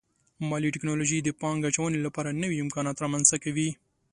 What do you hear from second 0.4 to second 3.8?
مالي ټکنالوژي د پانګې اچونې لپاره نوي امکانات رامنځته کوي.